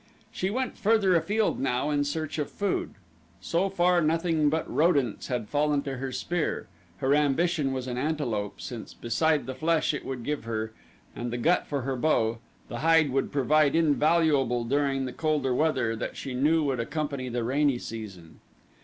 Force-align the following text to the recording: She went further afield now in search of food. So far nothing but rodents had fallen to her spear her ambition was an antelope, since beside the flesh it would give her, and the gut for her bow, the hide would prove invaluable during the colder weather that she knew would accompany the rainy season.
She 0.31 0.49
went 0.49 0.77
further 0.79 1.15
afield 1.15 1.59
now 1.59 1.91
in 1.91 2.03
search 2.05 2.39
of 2.39 2.49
food. 2.49 2.95
So 3.39 3.69
far 3.69 4.01
nothing 4.01 4.49
but 4.49 4.67
rodents 4.67 5.27
had 5.27 5.47
fallen 5.47 5.83
to 5.83 5.97
her 5.97 6.11
spear 6.11 6.65
her 6.97 7.13
ambition 7.13 7.71
was 7.71 7.85
an 7.85 7.99
antelope, 7.99 8.59
since 8.59 8.95
beside 8.95 9.45
the 9.45 9.53
flesh 9.53 9.93
it 9.93 10.03
would 10.03 10.23
give 10.23 10.45
her, 10.45 10.71
and 11.15 11.31
the 11.31 11.37
gut 11.37 11.67
for 11.67 11.81
her 11.81 11.95
bow, 11.95 12.39
the 12.67 12.79
hide 12.79 13.11
would 13.11 13.31
prove 13.31 13.51
invaluable 13.51 14.63
during 14.63 15.05
the 15.05 15.13
colder 15.13 15.53
weather 15.53 15.95
that 15.95 16.17
she 16.17 16.33
knew 16.33 16.63
would 16.63 16.79
accompany 16.79 17.29
the 17.29 17.43
rainy 17.43 17.77
season. 17.77 18.39